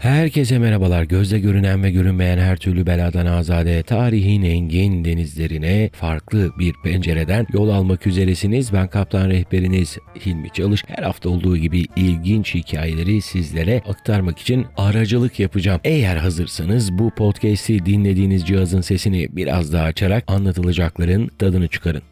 Herkese 0.00 0.58
merhabalar. 0.58 1.02
Gözle 1.02 1.38
görünen 1.38 1.82
ve 1.82 1.90
görünmeyen 1.90 2.38
her 2.38 2.56
türlü 2.56 2.86
beladan 2.86 3.26
azade, 3.26 3.82
tarihin 3.82 4.42
engin 4.42 5.04
denizlerine 5.04 5.90
farklı 5.92 6.50
bir 6.58 6.74
pencereden 6.84 7.46
yol 7.52 7.68
almak 7.68 8.06
üzeresiniz. 8.06 8.72
Ben 8.72 8.88
kaptan 8.88 9.28
rehberiniz 9.28 9.98
Hilmi 10.26 10.50
Çalış. 10.50 10.84
Her 10.86 11.02
hafta 11.02 11.28
olduğu 11.30 11.56
gibi 11.56 11.84
ilginç 11.96 12.54
hikayeleri 12.54 13.22
sizlere 13.22 13.82
aktarmak 13.88 14.38
için 14.38 14.66
aracılık 14.76 15.40
yapacağım. 15.40 15.80
Eğer 15.84 16.16
hazırsanız 16.16 16.92
bu 16.92 17.10
podcast'i 17.10 17.86
dinlediğiniz 17.86 18.46
cihazın 18.46 18.80
sesini 18.80 19.36
biraz 19.36 19.72
daha 19.72 19.84
açarak 19.84 20.24
anlatılacakların 20.26 21.30
tadını 21.38 21.68
çıkarın. 21.68 22.02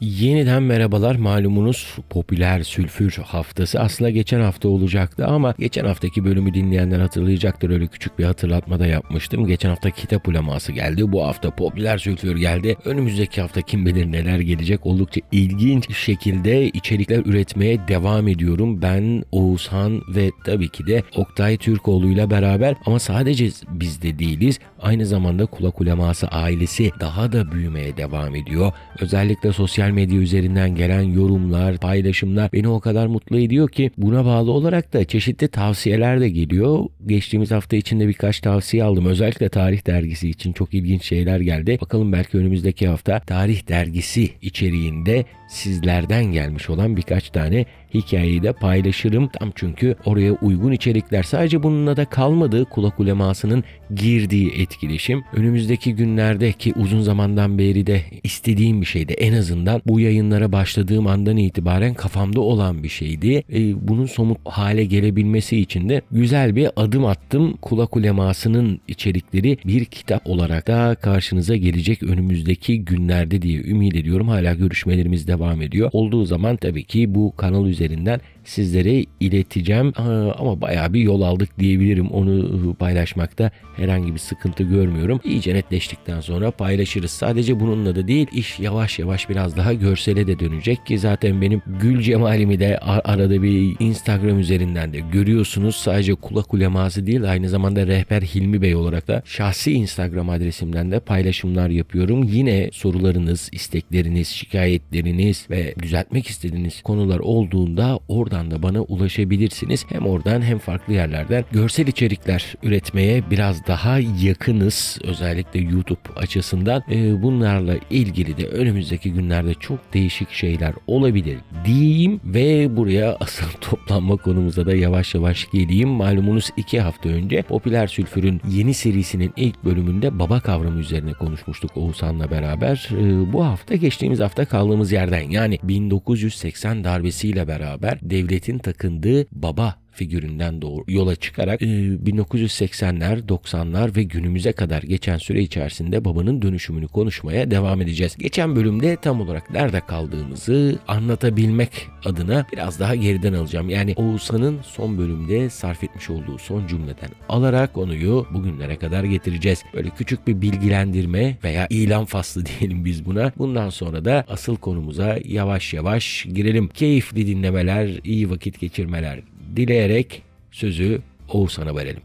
Yeniden 0.00 0.62
merhabalar 0.62 1.16
malumunuz 1.16 1.96
popüler 2.10 2.62
sülfür 2.62 3.12
haftası 3.12 3.80
aslında 3.80 4.10
geçen 4.10 4.40
hafta 4.40 4.68
olacaktı 4.68 5.26
ama 5.26 5.54
geçen 5.58 5.84
haftaki 5.84 6.24
bölümü 6.24 6.54
dinleyenler 6.54 7.00
hatırlayacaktır 7.00 7.70
öyle 7.70 7.86
küçük 7.86 8.18
bir 8.18 8.24
hatırlatma 8.24 8.78
da 8.80 8.86
yapmıştım. 8.86 9.46
Geçen 9.46 9.68
hafta 9.68 9.90
kitap 9.90 10.28
uleması 10.28 10.72
geldi 10.72 11.12
bu 11.12 11.26
hafta 11.26 11.50
popüler 11.50 11.98
sülfür 11.98 12.36
geldi. 12.36 12.76
Önümüzdeki 12.84 13.40
hafta 13.40 13.62
kim 13.62 13.86
bilir 13.86 14.12
neler 14.12 14.40
gelecek 14.40 14.86
oldukça 14.86 15.20
ilginç 15.32 15.96
şekilde 15.96 16.68
içerikler 16.68 17.18
üretmeye 17.18 17.88
devam 17.88 18.28
ediyorum. 18.28 18.82
Ben 18.82 19.24
Oğuzhan 19.32 20.02
ve 20.08 20.30
tabii 20.44 20.68
ki 20.68 20.86
de 20.86 21.02
Oktay 21.16 21.56
Türkoğlu 21.56 22.08
ile 22.08 22.30
beraber 22.30 22.74
ama 22.86 22.98
sadece 22.98 23.50
biz 23.68 24.02
de 24.02 24.18
değiliz. 24.18 24.58
Aynı 24.82 25.06
zamanda 25.06 25.46
kulak 25.46 25.80
uleması 25.80 26.28
ailesi 26.28 26.90
daha 27.00 27.32
da 27.32 27.52
büyümeye 27.52 27.96
devam 27.96 28.34
ediyor. 28.34 28.72
Özellikle 29.00 29.52
sosyal 29.52 29.89
sosyal 29.90 29.94
medya 29.94 30.20
üzerinden 30.20 30.74
gelen 30.74 31.02
yorumlar, 31.02 31.78
paylaşımlar 31.78 32.52
beni 32.52 32.68
o 32.68 32.80
kadar 32.80 33.06
mutlu 33.06 33.38
ediyor 33.38 33.68
ki 33.68 33.90
buna 33.98 34.24
bağlı 34.24 34.50
olarak 34.50 34.92
da 34.92 35.04
çeşitli 35.04 35.48
tavsiyeler 35.48 36.20
de 36.20 36.28
geliyor. 36.28 36.84
Geçtiğimiz 37.06 37.50
hafta 37.50 37.76
içinde 37.76 38.08
birkaç 38.08 38.40
tavsiye 38.40 38.84
aldım. 38.84 39.06
Özellikle 39.06 39.48
Tarih 39.48 39.86
Dergisi 39.86 40.28
için 40.28 40.52
çok 40.52 40.74
ilginç 40.74 41.04
şeyler 41.04 41.40
geldi. 41.40 41.78
Bakalım 41.80 42.12
belki 42.12 42.38
önümüzdeki 42.38 42.88
hafta 42.88 43.20
Tarih 43.20 43.68
Dergisi 43.68 44.30
içeriğinde 44.42 45.24
sizlerden 45.48 46.24
gelmiş 46.24 46.70
olan 46.70 46.96
birkaç 46.96 47.30
tane 47.30 47.66
hikayeyi 47.94 48.42
de 48.42 48.52
paylaşırım. 48.52 49.28
Tam 49.28 49.52
çünkü 49.54 49.96
oraya 50.04 50.32
uygun 50.32 50.72
içerikler 50.72 51.22
sadece 51.22 51.62
bununla 51.62 51.96
da 51.96 52.04
kalmadı 52.04 52.64
kulak 52.64 53.00
ulemasının 53.00 53.64
girdiği 53.94 54.50
etkileşim. 54.50 55.24
Önümüzdeki 55.32 55.94
günlerde 55.94 56.52
ki 56.52 56.72
uzun 56.76 57.00
zamandan 57.00 57.58
beri 57.58 57.86
de 57.86 58.02
istediğim 58.22 58.80
bir 58.80 58.86
şeydi. 58.86 59.12
En 59.12 59.32
azından 59.32 59.82
bu 59.86 60.00
yayınlara 60.00 60.52
başladığım 60.52 61.06
andan 61.06 61.36
itibaren 61.36 61.94
kafamda 61.94 62.40
olan 62.40 62.82
bir 62.82 62.88
şeydi. 62.88 63.42
E, 63.52 63.88
bunun 63.88 64.06
somut 64.06 64.38
hale 64.44 64.84
gelebilmesi 64.84 65.56
için 65.56 65.88
de 65.88 66.02
güzel 66.10 66.56
bir 66.56 66.68
adım 66.76 67.04
attım. 67.04 67.56
Kulak 67.62 67.96
ulemasının 67.96 68.80
içerikleri 68.88 69.58
bir 69.64 69.84
kitap 69.84 70.26
olarak 70.26 70.66
da 70.66 70.94
karşınıza 70.94 71.56
gelecek 71.56 72.02
önümüzdeki 72.02 72.84
günlerde 72.84 73.42
diye 73.42 73.62
ümit 73.62 73.96
ediyorum. 73.96 74.28
Hala 74.28 74.54
görüşmelerimiz 74.54 75.28
devam 75.28 75.62
ediyor. 75.62 75.90
Olduğu 75.92 76.24
zaman 76.24 76.56
tabii 76.56 76.84
ki 76.84 77.14
bu 77.14 77.36
kanal 77.36 77.66
üzerinden 77.80 78.20
sizlere 78.50 79.04
ileteceğim 79.20 79.92
ama 80.38 80.60
bayağı 80.60 80.92
bir 80.92 81.00
yol 81.00 81.22
aldık 81.22 81.58
diyebilirim. 81.58 82.10
Onu 82.10 82.74
paylaşmakta 82.74 83.50
herhangi 83.76 84.14
bir 84.14 84.18
sıkıntı 84.18 84.62
görmüyorum. 84.62 85.20
İyice 85.24 85.54
netleştikten 85.54 86.20
sonra 86.20 86.50
paylaşırız. 86.50 87.10
Sadece 87.10 87.60
bununla 87.60 87.96
da 87.96 88.08
değil 88.08 88.26
iş 88.32 88.60
yavaş 88.60 88.98
yavaş 88.98 89.28
biraz 89.28 89.56
daha 89.56 89.72
görsele 89.72 90.26
de 90.26 90.38
dönecek 90.38 90.86
ki 90.86 90.98
zaten 90.98 91.42
benim 91.42 91.62
gül 91.80 92.00
cemalimi 92.00 92.60
de 92.60 92.78
arada 92.78 93.42
bir 93.42 93.76
Instagram 93.80 94.38
üzerinden 94.38 94.92
de 94.92 95.00
görüyorsunuz. 95.12 95.76
Sadece 95.76 96.14
kulak 96.14 96.54
uleması 96.54 97.06
değil 97.06 97.30
aynı 97.30 97.48
zamanda 97.48 97.86
rehber 97.86 98.22
Hilmi 98.22 98.62
Bey 98.62 98.74
olarak 98.74 99.08
da 99.08 99.22
şahsi 99.24 99.72
Instagram 99.72 100.30
adresimden 100.30 100.90
de 100.90 101.00
paylaşımlar 101.00 101.68
yapıyorum. 101.68 102.22
Yine 102.22 102.70
sorularınız, 102.72 103.48
istekleriniz, 103.52 104.28
şikayetleriniz 104.28 105.46
ve 105.50 105.74
düzeltmek 105.82 106.26
istediğiniz 106.26 106.82
konular 106.82 107.18
olduğunda 107.18 108.00
oradan 108.08 108.39
oradan 108.40 108.50
da 108.50 108.62
bana 108.62 108.82
ulaşabilirsiniz. 108.82 109.84
Hem 109.88 110.06
oradan 110.06 110.42
hem 110.42 110.58
farklı 110.58 110.92
yerlerden 110.92 111.44
görsel 111.52 111.86
içerikler 111.86 112.54
üretmeye 112.62 113.22
biraz 113.30 113.66
daha 113.66 113.98
yakınız. 114.22 114.98
Özellikle 115.04 115.60
YouTube 115.60 116.00
açısından. 116.16 116.82
E, 116.90 117.22
bunlarla 117.22 117.74
ilgili 117.90 118.36
de 118.36 118.46
önümüzdeki 118.46 119.12
günlerde 119.12 119.54
çok 119.54 119.94
değişik 119.94 120.30
şeyler 120.30 120.72
olabilir 120.86 121.38
diyeyim 121.64 122.20
ve 122.24 122.76
buraya 122.76 123.16
asıl 123.20 123.46
toplanma 123.60 124.16
konumuza 124.16 124.66
da 124.66 124.74
yavaş 124.74 125.14
yavaş 125.14 125.50
geleyim. 125.52 125.88
Malumunuz 125.88 126.50
iki 126.56 126.80
hafta 126.80 127.08
önce 127.08 127.42
Popüler 127.42 127.86
Sülfür'ün 127.86 128.40
yeni 128.50 128.74
serisinin 128.74 129.32
ilk 129.36 129.64
bölümünde 129.64 130.18
baba 130.18 130.40
kavramı 130.40 130.80
üzerine 130.80 131.12
konuşmuştuk 131.12 131.76
Oğuzhan'la 131.76 132.30
beraber. 132.30 132.88
E, 132.92 133.32
bu 133.32 133.44
hafta 133.44 133.74
geçtiğimiz 133.74 134.20
hafta 134.20 134.44
kaldığımız 134.44 134.92
yerden 134.92 135.30
yani 135.30 135.58
1980 135.62 136.84
darbesiyle 136.84 137.48
beraber 137.48 137.98
devletin 138.20 138.58
takındığı 138.58 139.26
baba 139.32 139.78
figüründen 140.00 140.62
doğru 140.62 140.84
yola 140.88 141.16
çıkarak 141.16 141.60
1980'ler, 141.60 143.18
e, 143.18 143.28
90'lar 143.28 143.96
ve 143.96 144.02
günümüze 144.02 144.52
kadar 144.52 144.82
geçen 144.82 145.18
süre 145.18 145.42
içerisinde 145.42 146.04
babanın 146.04 146.42
dönüşümünü 146.42 146.88
konuşmaya 146.88 147.50
devam 147.50 147.82
edeceğiz. 147.82 148.16
Geçen 148.16 148.56
bölümde 148.56 148.96
tam 148.96 149.20
olarak 149.20 149.50
nerede 149.50 149.80
kaldığımızı 149.80 150.78
anlatabilmek 150.88 151.88
adına 152.04 152.46
biraz 152.52 152.80
daha 152.80 152.94
geriden 152.94 153.32
alacağım. 153.32 153.68
Yani 153.68 153.94
Oğuzhan'ın 153.96 154.60
son 154.62 154.98
bölümde 154.98 155.50
sarf 155.50 155.84
etmiş 155.84 156.10
olduğu 156.10 156.38
son 156.38 156.66
cümleden 156.66 157.10
alarak 157.28 157.74
konuyu 157.74 158.26
bugünlere 158.34 158.76
kadar 158.76 159.04
getireceğiz. 159.04 159.64
Böyle 159.74 159.90
küçük 159.90 160.26
bir 160.26 160.40
bilgilendirme 160.40 161.36
veya 161.44 161.66
ilan 161.70 162.04
faslı 162.04 162.46
diyelim 162.46 162.84
biz 162.84 163.06
buna. 163.06 163.32
Bundan 163.38 163.70
sonra 163.70 164.04
da 164.04 164.24
asıl 164.28 164.56
konumuza 164.56 165.18
yavaş 165.24 165.74
yavaş 165.74 166.26
girelim. 166.32 166.68
Keyifli 166.68 167.26
dinlemeler, 167.26 168.00
iyi 168.04 168.30
vakit 168.30 168.60
geçirmeler 168.60 169.20
dileyerek 169.56 170.22
sözü 170.50 171.02
Oğuzhan'a 171.28 171.76
verelim. 171.76 172.02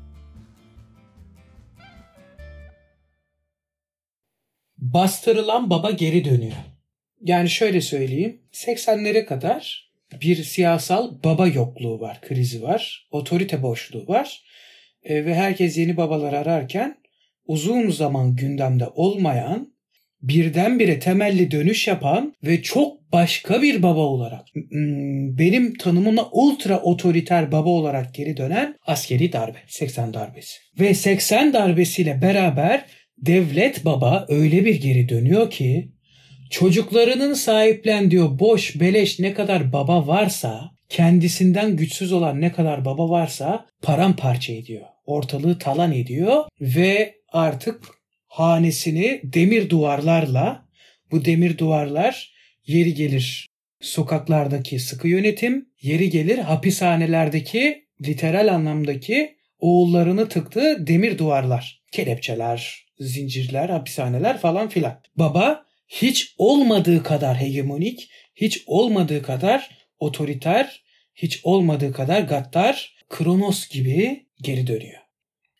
Bastırılan 4.77 5.69
baba 5.69 5.91
geri 5.91 6.25
dönüyor. 6.25 6.55
Yani 7.21 7.49
şöyle 7.49 7.81
söyleyeyim. 7.81 8.41
80'lere 8.53 9.25
kadar 9.25 9.91
bir 10.21 10.35
siyasal 10.35 11.23
baba 11.23 11.47
yokluğu 11.47 11.99
var, 11.99 12.21
krizi 12.21 12.61
var, 12.61 13.07
otorite 13.11 13.63
boşluğu 13.63 14.07
var. 14.07 14.43
E, 15.03 15.25
ve 15.25 15.35
herkes 15.35 15.77
yeni 15.77 15.97
babalar 15.97 16.33
ararken 16.33 16.97
uzun 17.47 17.89
zaman 17.89 18.35
gündemde 18.35 18.87
olmayan 18.87 19.74
birdenbire 20.27 20.99
temelli 20.99 21.51
dönüş 21.51 21.87
yapan 21.87 22.33
ve 22.43 22.61
çok 22.61 23.11
başka 23.11 23.61
bir 23.61 23.83
baba 23.83 23.99
olarak 23.99 24.45
benim 25.37 25.77
tanımına 25.77 26.25
ultra 26.31 26.79
otoriter 26.79 27.51
baba 27.51 27.69
olarak 27.69 28.13
geri 28.13 28.37
dönen 28.37 28.75
askeri 28.87 29.33
darbe 29.33 29.57
80 29.67 30.13
darbesi. 30.13 30.57
Ve 30.79 30.93
80 30.93 31.53
darbesiyle 31.53 32.21
beraber 32.21 32.85
devlet 33.17 33.85
baba 33.85 34.25
öyle 34.29 34.65
bir 34.65 34.81
geri 34.81 35.09
dönüyor 35.09 35.49
ki 35.49 35.91
çocuklarının 36.49 37.33
sahiplendiği 37.33 38.39
boş 38.39 38.79
beleş 38.79 39.19
ne 39.19 39.33
kadar 39.33 39.73
baba 39.73 40.07
varsa 40.07 40.71
kendisinden 40.89 41.75
güçsüz 41.75 42.11
olan 42.11 42.41
ne 42.41 42.51
kadar 42.51 42.85
baba 42.85 43.09
varsa 43.09 43.65
paramparça 43.81 44.53
ediyor. 44.53 44.85
Ortalığı 45.05 45.59
talan 45.59 45.91
ediyor 45.91 46.43
ve 46.61 47.15
artık 47.31 47.94
hanesini 48.39 49.21
demir 49.23 49.69
duvarlarla 49.69 50.65
bu 51.11 51.25
demir 51.25 51.57
duvarlar 51.57 52.33
yeri 52.65 52.93
gelir 52.93 53.47
sokaklardaki 53.81 54.79
sıkı 54.79 55.07
yönetim, 55.07 55.69
yeri 55.81 56.09
gelir 56.09 56.37
hapishanelerdeki 56.37 57.85
literal 58.05 58.53
anlamdaki 58.53 59.35
oğullarını 59.59 60.29
tıktığı 60.29 60.87
demir 60.87 61.17
duvarlar, 61.17 61.81
kelepçeler, 61.91 62.85
zincirler, 62.99 63.69
hapishaneler 63.69 64.37
falan 64.37 64.69
filan. 64.69 65.01
Baba 65.15 65.65
hiç 65.87 66.35
olmadığı 66.37 67.03
kadar 67.03 67.37
hegemonik, 67.37 68.09
hiç 68.35 68.63
olmadığı 68.67 69.21
kadar 69.21 69.69
otoriter, 69.99 70.83
hiç 71.15 71.39
olmadığı 71.43 71.93
kadar 71.93 72.21
gaddar, 72.21 72.95
Kronos 73.09 73.67
gibi 73.67 74.25
geri 74.41 74.67
dönüyor. 74.67 75.04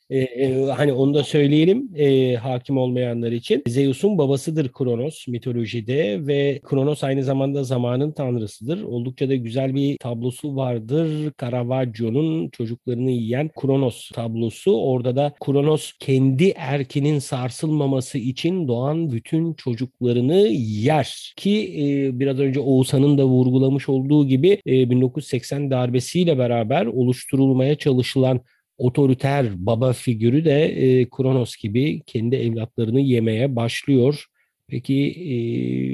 E, 0.09 0.19
e, 0.19 0.65
hani 0.65 0.93
onu 0.93 1.13
da 1.13 1.23
söyleyelim 1.23 1.89
e, 1.95 2.35
hakim 2.35 2.77
olmayanlar 2.77 3.31
için. 3.31 3.63
Zeus'un 3.67 4.17
babasıdır 4.17 4.71
Kronos 4.73 5.27
mitolojide 5.27 6.27
ve 6.27 6.59
Kronos 6.63 7.03
aynı 7.03 7.23
zamanda 7.23 7.63
zamanın 7.63 8.11
tanrısıdır. 8.11 8.83
Oldukça 8.83 9.29
da 9.29 9.35
güzel 9.35 9.75
bir 9.75 9.97
tablosu 9.97 10.55
vardır. 10.55 11.31
Caravaggio'nun 11.41 12.49
çocuklarını 12.49 13.11
yiyen 13.11 13.49
Kronos 13.61 14.09
tablosu. 14.09 14.81
Orada 14.81 15.15
da 15.15 15.33
Kronos 15.45 15.91
kendi 15.99 16.49
erkinin 16.55 17.19
sarsılmaması 17.19 18.17
için 18.17 18.67
doğan 18.67 19.11
bütün 19.11 19.53
çocuklarını 19.53 20.47
yer. 20.57 21.33
Ki 21.37 21.75
e, 21.79 22.19
biraz 22.19 22.39
önce 22.39 22.59
Oğuzhan'ın 22.59 23.17
da 23.17 23.25
vurgulamış 23.25 23.89
olduğu 23.89 24.27
gibi 24.27 24.61
e, 24.67 24.89
1980 24.89 25.71
darbesiyle 25.71 26.37
beraber 26.37 26.85
oluşturulmaya 26.85 27.75
çalışılan 27.75 28.41
otoriter 28.77 29.45
baba 29.65 29.93
figürü 29.93 30.45
de 30.45 30.65
e, 30.65 31.09
Kronos 31.09 31.55
gibi 31.55 32.01
kendi 32.05 32.35
evlatlarını 32.35 33.01
yemeye 33.01 33.55
başlıyor. 33.55 34.25
Peki 34.67 35.11
e, 35.11 35.35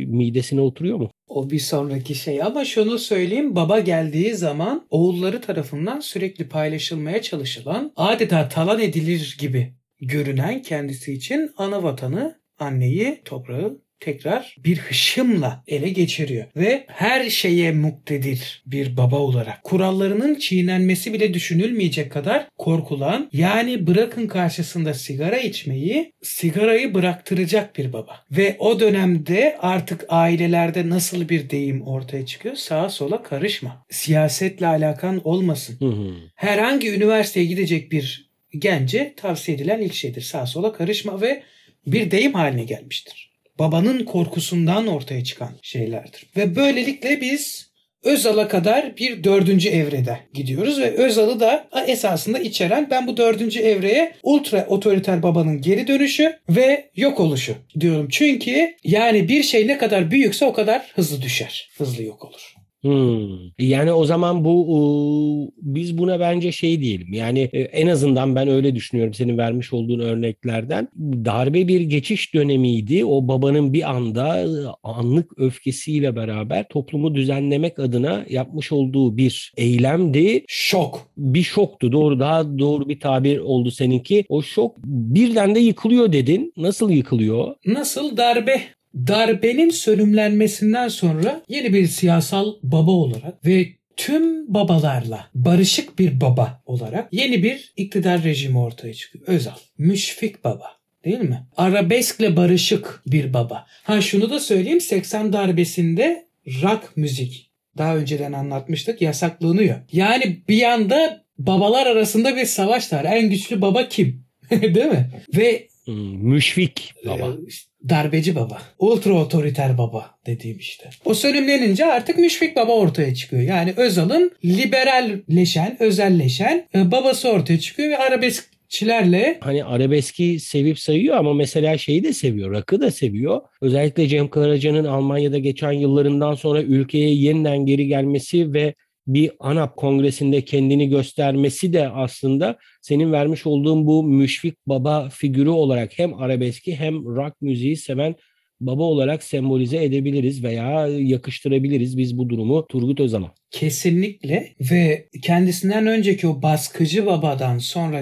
midesine 0.05 0.61
oturuyor 0.61 0.97
mu? 0.97 1.11
O 1.27 1.49
bir 1.49 1.59
sonraki 1.59 2.15
şey 2.15 2.43
ama 2.43 2.65
şunu 2.65 2.99
söyleyeyim 2.99 3.55
baba 3.55 3.79
geldiği 3.79 4.35
zaman 4.35 4.87
oğulları 4.89 5.41
tarafından 5.41 5.99
sürekli 5.99 6.49
paylaşılmaya 6.49 7.21
çalışılan 7.21 7.91
adeta 7.95 8.49
talan 8.49 8.79
edilir 8.79 9.37
gibi 9.39 9.73
görünen 10.01 10.61
kendisi 10.61 11.13
için 11.13 11.51
ana 11.57 11.83
vatanı 11.83 12.41
anneyi 12.59 13.21
toprağı 13.25 13.81
tekrar 14.01 14.55
bir 14.63 14.77
hışımla 14.77 15.63
ele 15.67 15.89
geçiriyor 15.89 16.45
ve 16.55 16.85
her 16.87 17.29
şeye 17.29 17.71
muktedir 17.71 18.63
bir 18.65 18.97
baba 18.97 19.17
olarak. 19.17 19.63
Kurallarının 19.63 20.35
çiğnenmesi 20.35 21.13
bile 21.13 21.33
düşünülmeyecek 21.33 22.11
kadar 22.11 22.47
korkulan 22.57 23.29
yani 23.33 23.87
bırakın 23.87 24.27
karşısında 24.27 24.93
sigara 24.93 25.37
içmeyi 25.37 26.13
sigarayı 26.21 26.93
bıraktıracak 26.93 27.77
bir 27.77 27.93
baba. 27.93 28.25
Ve 28.31 28.55
o 28.59 28.79
dönemde 28.79 29.57
artık 29.59 30.05
ailelerde 30.09 30.89
nasıl 30.89 31.29
bir 31.29 31.49
deyim 31.49 31.81
ortaya 31.81 32.25
çıkıyor? 32.25 32.55
Sağa 32.55 32.89
sola 32.89 33.23
karışma. 33.23 33.85
Siyasetle 33.89 34.67
alakan 34.67 35.21
olmasın. 35.23 35.77
Hı 35.79 35.85
hı. 35.85 36.15
herhangi 36.35 36.91
üniversiteye 36.91 37.45
gidecek 37.45 37.91
bir 37.91 38.31
gence 38.57 39.13
tavsiye 39.17 39.57
edilen 39.57 39.81
ilk 39.81 39.93
şeydir. 39.93 40.21
Sağa 40.21 40.45
sola 40.45 40.73
karışma 40.73 41.21
ve 41.21 41.43
bir 41.87 42.11
deyim 42.11 42.33
haline 42.33 42.63
gelmiştir 42.63 43.30
babanın 43.61 44.05
korkusundan 44.05 44.87
ortaya 44.87 45.23
çıkan 45.23 45.49
şeylerdir. 45.61 46.25
Ve 46.37 46.55
böylelikle 46.55 47.21
biz 47.21 47.71
Özal'a 48.03 48.47
kadar 48.47 48.97
bir 48.97 49.23
dördüncü 49.23 49.69
evrede 49.69 50.19
gidiyoruz 50.33 50.79
ve 50.79 50.91
Özal'ı 50.91 51.39
da 51.39 51.67
esasında 51.87 52.39
içeren 52.39 52.87
ben 52.89 53.07
bu 53.07 53.17
dördüncü 53.17 53.59
evreye 53.59 54.13
ultra 54.23 54.65
otoriter 54.67 55.23
babanın 55.23 55.61
geri 55.61 55.87
dönüşü 55.87 56.39
ve 56.49 56.89
yok 56.95 57.19
oluşu 57.19 57.55
diyorum. 57.79 58.07
Çünkü 58.11 58.75
yani 58.83 59.27
bir 59.27 59.43
şey 59.43 59.67
ne 59.67 59.77
kadar 59.77 60.11
büyükse 60.11 60.45
o 60.45 60.53
kadar 60.53 60.91
hızlı 60.95 61.21
düşer. 61.21 61.69
Hızlı 61.77 62.03
yok 62.03 62.25
olur. 62.25 62.55
Hmm. 62.81 63.51
Yani 63.59 63.91
o 63.91 64.05
zaman 64.05 64.45
bu 64.45 65.53
biz 65.57 65.97
buna 65.97 66.19
bence 66.19 66.51
şey 66.51 66.81
diyelim. 66.81 67.13
Yani 67.13 67.39
e, 67.53 67.59
en 67.59 67.87
azından 67.87 68.35
ben 68.35 68.47
öyle 68.47 68.75
düşünüyorum 68.75 69.13
senin 69.13 69.37
vermiş 69.37 69.73
olduğun 69.73 69.99
örneklerden. 69.99 70.87
Darbe 70.97 71.67
bir 71.67 71.81
geçiş 71.81 72.33
dönemiydi. 72.33 73.05
O 73.05 73.27
babanın 73.27 73.73
bir 73.73 73.91
anda 73.91 74.43
ıı, 74.43 74.73
anlık 74.83 75.39
öfkesiyle 75.39 76.15
beraber 76.15 76.67
toplumu 76.67 77.15
düzenlemek 77.15 77.79
adına 77.79 78.25
yapmış 78.29 78.71
olduğu 78.71 79.17
bir 79.17 79.53
eylemdi. 79.57 80.43
Şok. 80.47 81.11
Bir 81.17 81.43
şoktu. 81.43 81.91
Doğru 81.91 82.19
daha 82.19 82.59
doğru 82.59 82.89
bir 82.89 82.99
tabir 82.99 83.37
oldu 83.37 83.71
seninki. 83.71 84.25
O 84.29 84.41
şok 84.41 84.77
birden 84.85 85.55
de 85.55 85.59
yıkılıyor 85.59 86.13
dedin. 86.13 86.53
Nasıl 86.57 86.89
yıkılıyor? 86.89 87.55
Nasıl 87.65 88.17
darbe 88.17 88.61
darbenin 88.95 89.69
sönümlenmesinden 89.69 90.87
sonra 90.87 91.41
yeni 91.47 91.73
bir 91.73 91.87
siyasal 91.87 92.53
baba 92.63 92.91
olarak 92.91 93.45
ve 93.45 93.67
tüm 93.97 94.53
babalarla 94.53 95.27
barışık 95.35 95.99
bir 95.99 96.21
baba 96.21 96.63
olarak 96.65 97.13
yeni 97.13 97.43
bir 97.43 97.73
iktidar 97.77 98.23
rejimi 98.23 98.59
ortaya 98.59 98.93
çıkıyor. 98.93 99.27
Özal. 99.27 99.55
Müşfik 99.77 100.43
baba. 100.43 100.65
Değil 101.05 101.19
mi? 101.19 101.47
Arabeskle 101.57 102.37
barışık 102.37 103.01
bir 103.07 103.33
baba. 103.33 103.65
Ha 103.83 104.01
şunu 104.01 104.29
da 104.29 104.39
söyleyeyim 104.39 104.81
80 104.81 105.33
darbesinde 105.33 106.27
rock 106.63 106.97
müzik 106.97 107.51
daha 107.77 107.97
önceden 107.97 108.33
anlatmıştık 108.33 109.01
yasaklanıyor. 109.01 109.75
Yani 109.91 110.41
bir 110.49 110.55
yanda 110.57 111.25
babalar 111.37 111.87
arasında 111.87 112.35
bir 112.35 112.45
savaş 112.45 112.93
var. 112.93 113.03
En 113.03 113.29
güçlü 113.29 113.61
baba 113.61 113.87
kim? 113.87 114.25
Değil 114.51 114.85
mi? 114.85 115.09
Ve 115.35 115.67
Hmm, 115.85 116.17
müşfik 116.17 116.93
baba. 117.05 117.27
ee, 117.27 117.47
işte 117.47 117.71
darbeci 117.89 118.35
baba. 118.35 118.61
Ultra 118.79 119.13
otoriter 119.13 119.77
baba 119.77 120.05
dediğim 120.25 120.57
işte. 120.57 120.89
O 121.05 121.13
sönümlenince 121.13 121.85
artık 121.85 122.17
müşfik 122.17 122.55
baba 122.55 122.71
ortaya 122.71 123.15
çıkıyor. 123.15 123.41
Yani 123.41 123.73
Özal'ın 123.77 124.31
liberalleşen, 124.45 125.77
özelleşen 125.79 126.67
e, 126.75 126.91
babası 126.91 127.29
ortaya 127.29 127.59
çıkıyor 127.59 127.89
ve 127.89 127.97
arabeskçilerle 127.97 129.37
hani 129.41 129.63
arabeski 129.63 130.39
sevip 130.39 130.79
sayıyor 130.79 131.17
ama 131.17 131.33
mesela 131.33 131.77
şeyi 131.77 132.03
de 132.03 132.13
seviyor, 132.13 132.51
rakı 132.51 132.81
da 132.81 132.91
seviyor. 132.91 133.41
Özellikle 133.61 134.07
Cem 134.07 134.29
Karaca'nın 134.29 134.85
Almanya'da 134.85 135.37
geçen 135.37 135.71
yıllarından 135.71 136.35
sonra 136.35 136.61
ülkeye 136.61 137.13
yeniden 137.13 137.65
geri 137.65 137.87
gelmesi 137.87 138.53
ve 138.53 138.73
bir 139.07 139.31
ANAP 139.39 139.75
kongresinde 139.75 140.41
kendini 140.41 140.89
göstermesi 140.89 141.73
de 141.73 141.89
aslında 141.89 142.57
senin 142.81 143.11
vermiş 143.11 143.45
olduğun 143.45 143.87
bu 143.87 144.03
müşfik 144.03 144.55
baba 144.67 145.09
figürü 145.09 145.49
olarak 145.49 145.99
hem 145.99 146.13
arabeski 146.13 146.75
hem 146.75 147.05
rock 147.05 147.41
müziği 147.41 147.77
seven 147.77 148.15
baba 148.59 148.83
olarak 148.83 149.23
sembolize 149.23 149.83
edebiliriz 149.83 150.43
veya 150.43 150.87
yakıştırabiliriz 150.87 151.97
biz 151.97 152.17
bu 152.17 152.29
durumu 152.29 152.67
Turgut 152.67 152.99
Özal'a. 152.99 153.33
kesinlikle 153.51 154.53
ve 154.71 155.09
kendisinden 155.21 155.87
önceki 155.87 156.27
o 156.27 156.41
baskıcı 156.41 157.05
babadan 157.05 157.57
sonra 157.57 158.01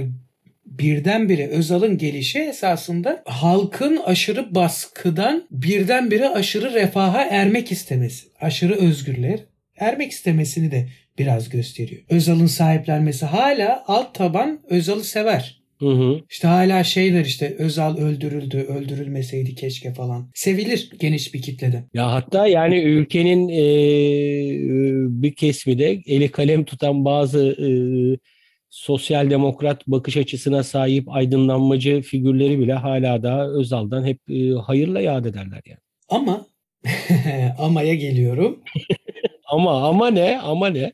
birdenbire 0.65 1.47
Özal'ın 1.47 1.97
gelişi 1.97 2.39
esasında 2.39 3.23
halkın 3.25 3.97
aşırı 4.05 4.55
baskıdan 4.55 5.47
birdenbire 5.51 6.29
aşırı 6.29 6.73
refaha 6.73 7.25
ermek 7.25 7.71
istemesi, 7.71 8.27
aşırı 8.41 8.75
özgürler 8.75 9.39
ermek 9.79 10.11
istemesini 10.11 10.71
de 10.71 10.87
biraz 11.17 11.49
gösteriyor. 11.49 12.01
Özal'ın 12.09 12.45
sahiplenmesi 12.45 13.25
hala 13.25 13.83
alt 13.87 14.15
taban 14.15 14.59
Özal'ı 14.69 15.03
sever. 15.03 15.59
Hı 15.79 15.89
hı. 15.89 16.21
İşte 16.29 16.47
hala 16.47 16.83
şeyler 16.83 17.25
işte 17.25 17.55
Özal 17.57 17.97
öldürüldü, 17.97 18.57
öldürülmeseydi 18.57 19.55
keşke 19.55 19.93
falan. 19.93 20.29
Sevilir 20.33 20.91
geniş 20.99 21.33
bir 21.33 21.41
kitlede. 21.41 21.83
Ya 21.93 22.11
hatta 22.11 22.47
yani 22.47 22.79
ülkenin 22.79 23.49
e, 23.49 23.61
bir 25.21 25.35
kesimi 25.35 25.79
de 25.79 26.01
eli 26.05 26.31
kalem 26.31 26.65
tutan 26.65 27.05
bazı 27.05 27.39
e, 27.45 27.69
sosyal 28.69 29.29
demokrat 29.29 29.87
bakış 29.87 30.17
açısına 30.17 30.63
sahip 30.63 31.09
aydınlanmacı 31.09 32.01
figürleri 32.01 32.59
bile 32.59 32.73
hala 32.73 33.23
da 33.23 33.49
Özal'dan 33.49 34.05
hep 34.05 34.19
e, 34.29 34.51
hayırla 34.51 35.01
yad 35.01 35.25
ederler 35.25 35.61
yani. 35.65 35.79
Ama 36.09 36.47
amaya 37.57 37.95
geliyorum. 37.95 38.63
Ama 39.51 39.87
ama 39.87 40.09
ne? 40.09 40.39
Ama 40.39 40.67
ne? 40.67 40.93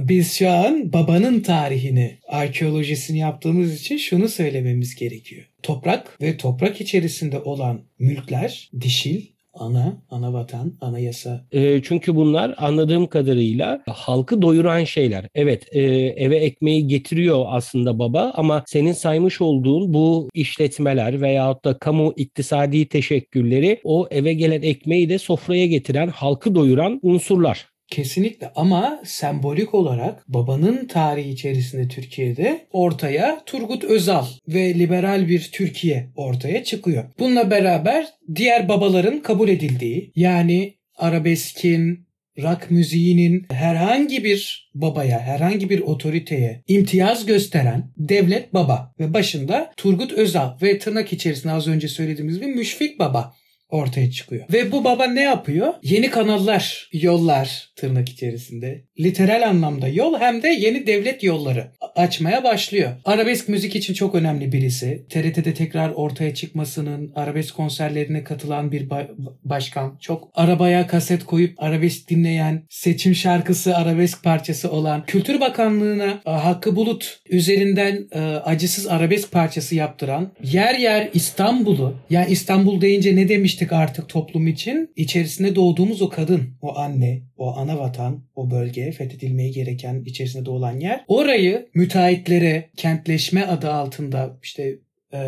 Biz 0.00 0.32
şu 0.32 0.50
an 0.50 0.92
babanın 0.92 1.40
tarihini, 1.40 2.18
arkeolojisini 2.28 3.18
yaptığımız 3.18 3.80
için 3.80 3.96
şunu 3.96 4.28
söylememiz 4.28 4.94
gerekiyor. 4.94 5.48
Toprak 5.62 6.20
ve 6.22 6.36
toprak 6.36 6.80
içerisinde 6.80 7.38
olan 7.38 7.80
mülkler 7.98 8.70
dişil, 8.80 9.26
ana, 9.54 10.02
ana 10.10 10.32
vatan, 10.32 10.72
anayasa. 10.80 11.46
E, 11.52 11.82
çünkü 11.82 12.16
bunlar 12.16 12.54
anladığım 12.58 13.06
kadarıyla 13.06 13.82
halkı 13.86 14.42
doyuran 14.42 14.84
şeyler. 14.84 15.28
Evet 15.34 15.66
e, 15.72 15.80
eve 16.16 16.36
ekmeği 16.36 16.86
getiriyor 16.86 17.44
aslında 17.48 17.98
baba 17.98 18.32
ama 18.34 18.64
senin 18.66 18.92
saymış 18.92 19.40
olduğun 19.40 19.94
bu 19.94 20.28
işletmeler 20.34 21.20
veyahut 21.20 21.64
da 21.64 21.78
kamu 21.78 22.14
iktisadi 22.16 22.88
teşekkülleri 22.88 23.80
o 23.84 24.08
eve 24.10 24.32
gelen 24.34 24.62
ekmeği 24.62 25.08
de 25.08 25.18
sofraya 25.18 25.66
getiren, 25.66 26.08
halkı 26.08 26.54
doyuran 26.54 27.00
unsurlar. 27.02 27.70
Kesinlikle 27.90 28.52
ama 28.56 29.02
sembolik 29.04 29.74
olarak 29.74 30.28
babanın 30.28 30.86
tarihi 30.86 31.30
içerisinde 31.30 31.88
Türkiye'de 31.88 32.66
ortaya 32.72 33.42
Turgut 33.46 33.84
Özal 33.84 34.26
ve 34.48 34.74
liberal 34.74 35.28
bir 35.28 35.50
Türkiye 35.52 36.10
ortaya 36.16 36.64
çıkıyor. 36.64 37.04
Bununla 37.18 37.50
beraber 37.50 38.06
diğer 38.34 38.68
babaların 38.68 39.22
kabul 39.22 39.48
edildiği 39.48 40.12
yani 40.16 40.74
arabeskin, 40.96 42.06
rock 42.38 42.70
müziğinin 42.70 43.46
herhangi 43.50 44.24
bir 44.24 44.70
babaya, 44.74 45.20
herhangi 45.20 45.70
bir 45.70 45.80
otoriteye 45.80 46.62
imtiyaz 46.68 47.26
gösteren 47.26 47.92
devlet 47.96 48.54
baba 48.54 48.94
ve 49.00 49.14
başında 49.14 49.72
Turgut 49.76 50.12
Özal 50.12 50.60
ve 50.62 50.78
tırnak 50.78 51.12
içerisinde 51.12 51.52
az 51.52 51.68
önce 51.68 51.88
söylediğimiz 51.88 52.40
gibi 52.40 52.46
müşfik 52.46 52.98
baba 52.98 53.34
ortaya 53.70 54.10
çıkıyor. 54.10 54.44
Ve 54.52 54.72
bu 54.72 54.84
baba 54.84 55.04
ne 55.04 55.22
yapıyor? 55.22 55.74
Yeni 55.82 56.10
kanallar, 56.10 56.88
yollar 56.92 57.70
tırnak 57.76 58.08
içerisinde. 58.08 58.84
Literal 59.00 59.48
anlamda 59.48 59.88
yol 59.88 60.20
hem 60.20 60.42
de 60.42 60.48
yeni 60.48 60.86
devlet 60.86 61.22
yolları 61.22 61.66
açmaya 61.96 62.44
başlıyor. 62.44 62.90
Arabesk 63.04 63.48
müzik 63.48 63.76
için 63.76 63.94
çok 63.94 64.14
önemli 64.14 64.52
birisi. 64.52 65.04
TRT'de 65.08 65.54
tekrar 65.54 65.90
ortaya 65.90 66.34
çıkmasının, 66.34 67.12
arabesk 67.14 67.56
konserlerine 67.56 68.24
katılan 68.24 68.72
bir 68.72 68.88
ba- 68.88 69.08
başkan. 69.44 69.96
Çok 70.00 70.28
arabaya 70.34 70.86
kaset 70.86 71.24
koyup 71.24 71.62
arabesk 71.62 72.10
dinleyen, 72.10 72.62
seçim 72.68 73.14
şarkısı 73.14 73.76
arabesk 73.76 74.24
parçası 74.24 74.70
olan, 74.70 75.04
Kültür 75.06 75.40
Bakanlığı'na 75.40 76.20
e, 76.26 76.30
Hakkı 76.30 76.76
Bulut 76.76 77.20
üzerinden 77.30 78.08
e, 78.12 78.20
acısız 78.20 78.86
arabesk 78.86 79.32
parçası 79.32 79.74
yaptıran, 79.74 80.32
yer 80.42 80.74
yer 80.74 81.08
İstanbul'u, 81.14 81.94
yani 82.10 82.30
İstanbul 82.30 82.80
deyince 82.80 83.16
ne 83.16 83.28
demiştik 83.28 83.72
artık 83.72 84.08
toplum 84.08 84.46
için? 84.46 84.90
İçerisinde 84.96 85.54
doğduğumuz 85.54 86.02
o 86.02 86.08
kadın, 86.08 86.42
o 86.62 86.76
anne, 86.76 87.20
o 87.40 87.56
ana 87.56 87.78
vatan, 87.78 88.22
o 88.34 88.50
bölge 88.50 88.92
fethedilmeye 88.92 89.50
gereken 89.50 90.02
içerisinde 90.06 90.44
doğulan 90.44 90.80
yer. 90.80 91.04
Orayı 91.08 91.68
müteahhitlere 91.74 92.70
kentleşme 92.76 93.44
adı 93.44 93.70
altında 93.70 94.38
işte 94.42 94.78
e, 95.12 95.20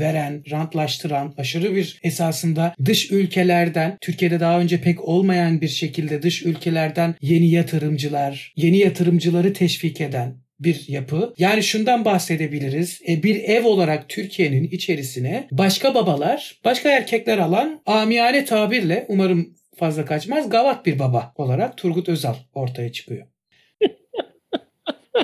veren, 0.00 0.42
rantlaştıran, 0.50 1.34
aşırı 1.36 1.76
bir 1.76 2.00
esasında 2.02 2.74
dış 2.84 3.10
ülkelerden, 3.10 3.98
Türkiye'de 4.00 4.40
daha 4.40 4.60
önce 4.60 4.80
pek 4.80 5.08
olmayan 5.08 5.60
bir 5.60 5.68
şekilde 5.68 6.22
dış 6.22 6.42
ülkelerden 6.42 7.14
yeni 7.22 7.50
yatırımcılar, 7.50 8.52
yeni 8.56 8.78
yatırımcıları 8.78 9.52
teşvik 9.52 10.00
eden 10.00 10.36
bir 10.60 10.84
yapı. 10.88 11.34
Yani 11.38 11.62
şundan 11.62 12.04
bahsedebiliriz. 12.04 13.00
E, 13.08 13.22
bir 13.22 13.36
ev 13.36 13.64
olarak 13.64 14.08
Türkiye'nin 14.08 14.64
içerisine 14.64 15.48
başka 15.50 15.94
babalar, 15.94 16.60
başka 16.64 16.90
erkekler 16.90 17.38
alan 17.38 17.82
amiyane 17.86 18.44
tabirle 18.44 19.06
umarım 19.08 19.57
fazla 19.78 20.04
kaçmaz 20.04 20.50
gavat 20.50 20.86
bir 20.86 20.98
baba 20.98 21.32
olarak 21.36 21.76
Turgut 21.76 22.08
Özal 22.08 22.34
ortaya 22.54 22.92
çıkıyor. 22.92 23.26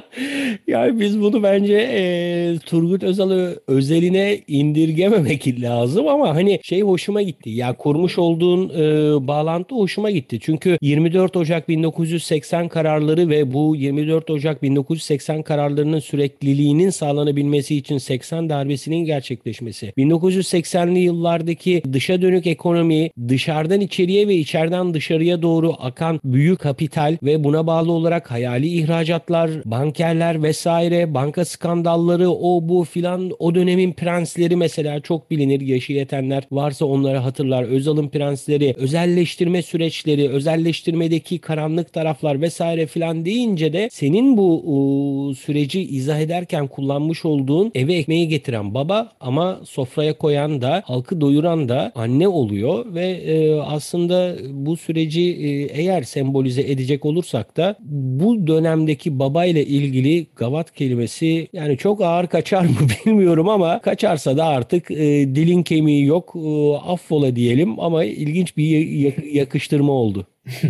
yani 0.67 1.01
biz 1.01 1.21
bunu 1.21 1.43
bence 1.43 1.75
e, 1.75 2.59
Turgut 2.67 3.03
Özal'ı 3.03 3.61
özeline 3.67 4.41
indirgememek 4.49 5.61
lazım 5.61 6.09
ama 6.09 6.35
hani 6.35 6.61
şey 6.63 6.83
hoşuma 6.83 7.23
gitti. 7.23 7.51
Ya 7.51 7.73
kurmuş 7.73 8.19
olduğun 8.19 8.69
e, 8.69 8.83
bağlantı 9.29 9.75
hoşuma 9.75 10.11
gitti. 10.11 10.39
Çünkü 10.43 10.79
24 10.83 11.37
Ocak 11.37 11.69
1980 11.69 12.69
kararları 12.69 13.29
ve 13.29 13.53
bu 13.53 13.77
24 13.77 14.31
Ocak 14.31 14.63
1980 14.63 15.43
kararlarının 15.43 15.99
sürekliliğinin 15.99 16.91
sağlanabilmesi 16.91 17.77
için 17.77 17.99
80 17.99 18.49
darbesinin 18.51 19.05
gerçekleşmesi. 19.05 19.93
1980'li 19.99 20.99
yıllardaki 20.99 21.83
dışa 21.93 22.23
dönük 22.23 22.47
ekonomi, 22.47 23.11
dışarıdan 23.29 23.81
içeriye 23.81 24.29
ve 24.29 24.35
içeriden 24.35 24.95
dışarıya 24.95 25.43
doğru 25.43 25.73
akan 25.79 26.21
büyük 26.25 26.59
kapital 26.59 27.17
ve 27.23 27.45
buna 27.45 27.67
bağlı 27.67 27.93
olarak 27.93 28.31
hayali 28.31 28.67
ihracatlar, 28.67 29.51
bankerler 29.85 30.43
vesaire, 30.43 31.15
banka 31.15 31.45
skandalları, 31.45 32.31
o 32.31 32.69
bu 32.69 32.85
filan 32.85 33.31
o 33.39 33.55
dönemin 33.55 33.93
prensleri 33.93 34.57
mesela 34.57 35.01
çok 35.01 35.31
bilinir. 35.31 35.61
Yaşı 35.61 35.93
yetenler 35.93 36.45
varsa 36.53 36.87
onları 36.87 37.19
hatırlar. 37.19 37.65
Özal'ın 37.65 38.09
prensleri, 38.09 38.75
özelleştirme 38.79 39.63
süreçleri, 39.63 40.29
özelleştirmedeki 40.29 41.39
karanlık 41.39 41.93
taraflar 41.93 42.41
vesaire 42.41 42.87
filan 42.87 43.25
deyince 43.25 43.73
de 43.73 43.89
senin 43.93 44.37
bu 44.37 44.63
o, 44.67 45.35
süreci 45.35 45.81
izah 45.81 46.19
ederken 46.19 46.67
kullanmış 46.67 47.25
olduğun 47.25 47.73
eve 47.75 47.95
ekmeği 47.95 48.29
getiren 48.29 48.75
baba 48.75 49.13
ama 49.21 49.61
sofraya 49.65 50.19
koyan 50.19 50.63
da 50.63 50.83
halkı 50.87 51.21
doyuran 51.21 51.69
da 51.69 51.93
anne 51.95 52.29
oluyor 52.29 52.95
ve 52.95 53.07
e, 53.07 53.55
aslında 53.61 54.37
bu 54.51 54.77
süreci 54.77 55.21
e, 55.21 55.49
eğer 55.83 56.03
sembolize 56.03 56.63
edecek 56.63 57.05
olursak 57.05 57.57
da 57.57 57.77
bu 57.81 58.47
dönemdeki 58.47 59.19
baba 59.19 59.45
ile 59.65 59.87
ilgili 59.87 60.27
gavat 60.37 60.75
kelimesi 60.75 61.49
yani 61.53 61.77
çok 61.77 62.01
ağır 62.01 62.27
kaçar 62.27 62.63
mı 62.63 62.77
bilmiyorum 63.07 63.49
ama 63.49 63.81
kaçarsa 63.81 64.37
da 64.37 64.45
artık 64.45 64.91
e, 64.91 65.35
dilin 65.35 65.63
kemiği 65.63 66.05
yok 66.05 66.33
e, 66.37 66.75
affola 66.77 67.37
diyelim 67.37 67.81
ama 67.81 68.05
ilginç 68.05 68.57
bir 68.57 69.25
yakıştırma 69.33 69.93
oldu. 69.93 70.27